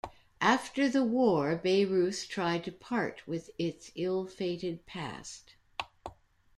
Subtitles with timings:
[0.41, 5.53] After the war Bayreuth tried to part with its ill-fated past.